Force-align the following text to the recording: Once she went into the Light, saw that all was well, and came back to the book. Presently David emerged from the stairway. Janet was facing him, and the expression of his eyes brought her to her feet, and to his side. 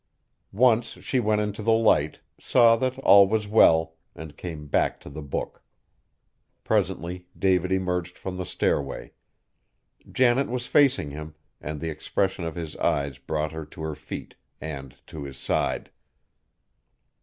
Once 0.51 0.97
she 1.03 1.19
went 1.19 1.39
into 1.41 1.61
the 1.61 1.71
Light, 1.71 2.21
saw 2.39 2.75
that 2.75 2.97
all 3.03 3.27
was 3.27 3.47
well, 3.47 3.97
and 4.15 4.35
came 4.35 4.65
back 4.65 4.99
to 4.99 5.11
the 5.11 5.21
book. 5.21 5.61
Presently 6.63 7.27
David 7.37 7.71
emerged 7.71 8.17
from 8.17 8.35
the 8.37 8.43
stairway. 8.47 9.11
Janet 10.11 10.47
was 10.49 10.65
facing 10.65 11.11
him, 11.11 11.35
and 11.61 11.79
the 11.79 11.91
expression 11.91 12.45
of 12.45 12.55
his 12.55 12.75
eyes 12.77 13.19
brought 13.19 13.51
her 13.51 13.63
to 13.63 13.83
her 13.83 13.93
feet, 13.93 14.33
and 14.59 14.95
to 15.05 15.23
his 15.23 15.37
side. 15.37 15.91